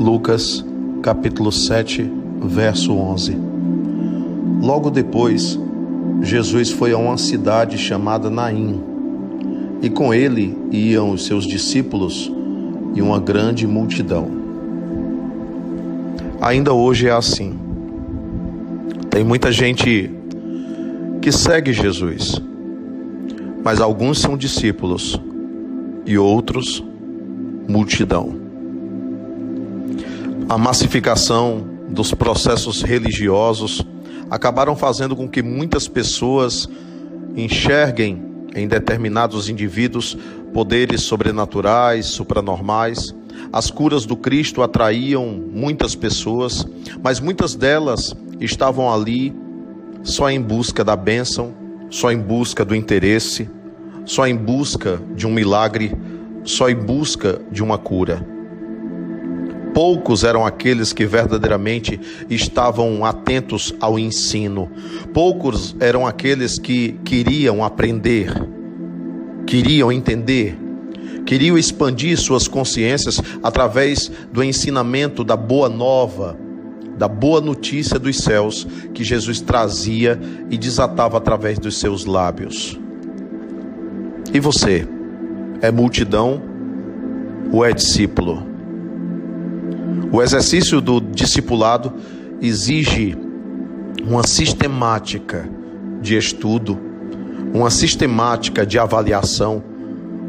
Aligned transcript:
Lucas, 0.00 0.64
capítulo 1.02 1.52
7, 1.52 2.10
verso 2.40 2.94
11. 2.94 3.36
Logo 4.62 4.90
depois, 4.90 5.60
Jesus 6.22 6.70
foi 6.70 6.92
a 6.92 6.96
uma 6.96 7.18
cidade 7.18 7.76
chamada 7.76 8.30
Naim, 8.30 8.80
e 9.82 9.90
com 9.90 10.14
ele 10.14 10.56
iam 10.70 11.10
os 11.10 11.26
seus 11.26 11.44
discípulos 11.44 12.32
e 12.94 13.02
uma 13.02 13.20
grande 13.20 13.66
multidão. 13.66 14.30
Ainda 16.40 16.72
hoje 16.72 17.06
é 17.06 17.12
assim. 17.12 17.58
Tem 19.10 19.22
muita 19.22 19.52
gente 19.52 20.10
que 21.20 21.30
segue 21.30 21.74
Jesus, 21.74 22.40
mas 23.62 23.82
alguns 23.82 24.18
são 24.18 24.34
discípulos 24.34 25.20
e 26.06 26.16
outros 26.16 26.82
multidão. 27.68 28.49
A 30.50 30.58
massificação 30.58 31.64
dos 31.90 32.12
processos 32.12 32.82
religiosos 32.82 33.86
acabaram 34.28 34.74
fazendo 34.74 35.14
com 35.14 35.28
que 35.28 35.44
muitas 35.44 35.86
pessoas 35.86 36.68
enxerguem 37.36 38.20
em 38.56 38.66
determinados 38.66 39.48
indivíduos 39.48 40.18
poderes 40.52 41.02
sobrenaturais, 41.02 42.06
supranormais. 42.06 43.14
As 43.52 43.70
curas 43.70 44.04
do 44.04 44.16
Cristo 44.16 44.60
atraíam 44.60 45.24
muitas 45.24 45.94
pessoas, 45.94 46.66
mas 47.00 47.20
muitas 47.20 47.54
delas 47.54 48.12
estavam 48.40 48.92
ali 48.92 49.32
só 50.02 50.28
em 50.28 50.42
busca 50.42 50.82
da 50.82 50.96
bênção, 50.96 51.54
só 51.88 52.10
em 52.10 52.18
busca 52.18 52.64
do 52.64 52.74
interesse, 52.74 53.48
só 54.04 54.26
em 54.26 54.34
busca 54.34 55.00
de 55.14 55.28
um 55.28 55.32
milagre, 55.32 55.96
só 56.42 56.68
em 56.68 56.74
busca 56.74 57.40
de 57.52 57.62
uma 57.62 57.78
cura. 57.78 58.39
Poucos 59.74 60.24
eram 60.24 60.44
aqueles 60.44 60.92
que 60.92 61.06
verdadeiramente 61.06 62.00
estavam 62.28 63.04
atentos 63.04 63.74
ao 63.80 63.98
ensino. 63.98 64.70
Poucos 65.12 65.76
eram 65.78 66.06
aqueles 66.06 66.58
que 66.58 66.92
queriam 67.04 67.64
aprender, 67.64 68.32
queriam 69.46 69.92
entender, 69.92 70.58
queriam 71.24 71.56
expandir 71.56 72.18
suas 72.18 72.48
consciências 72.48 73.20
através 73.42 74.10
do 74.32 74.42
ensinamento 74.42 75.22
da 75.22 75.36
boa 75.36 75.68
nova, 75.68 76.36
da 76.98 77.08
boa 77.08 77.40
notícia 77.40 77.98
dos 77.98 78.18
céus 78.18 78.66
que 78.92 79.04
Jesus 79.04 79.40
trazia 79.40 80.20
e 80.50 80.58
desatava 80.58 81.16
através 81.16 81.58
dos 81.58 81.78
seus 81.78 82.04
lábios. 82.04 82.78
E 84.34 84.40
você? 84.40 84.86
É 85.62 85.70
multidão 85.70 86.42
ou 87.52 87.64
é 87.64 87.72
discípulo? 87.72 88.49
O 90.12 90.20
exercício 90.20 90.80
do 90.80 91.00
discipulado 91.00 91.92
exige 92.42 93.16
uma 94.02 94.26
sistemática 94.26 95.48
de 96.02 96.16
estudo, 96.16 96.76
uma 97.54 97.70
sistemática 97.70 98.66
de 98.66 98.76
avaliação, 98.76 99.62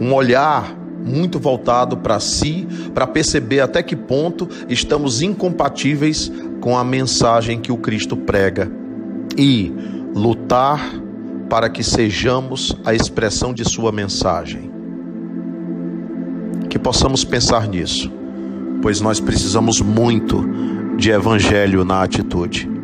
um 0.00 0.14
olhar 0.14 0.74
muito 1.04 1.38
voltado 1.38 1.98
para 1.98 2.18
si, 2.18 2.66
para 2.94 3.06
perceber 3.06 3.60
até 3.60 3.82
que 3.82 3.94
ponto 3.94 4.48
estamos 4.66 5.20
incompatíveis 5.20 6.32
com 6.60 6.76
a 6.76 6.82
mensagem 6.82 7.60
que 7.60 7.70
o 7.70 7.76
Cristo 7.76 8.16
prega 8.16 8.70
e 9.36 9.70
lutar 10.14 10.80
para 11.50 11.68
que 11.68 11.84
sejamos 11.84 12.74
a 12.82 12.94
expressão 12.94 13.52
de 13.52 13.64
Sua 13.64 13.92
mensagem. 13.92 14.70
Que 16.70 16.78
possamos 16.78 17.24
pensar 17.24 17.68
nisso 17.68 18.10
pois 18.86 19.00
nós 19.00 19.18
precisamos 19.18 19.80
muito 19.80 20.48
de 20.96 21.10
evangelho 21.10 21.84
na 21.84 22.04
atitude. 22.04 22.75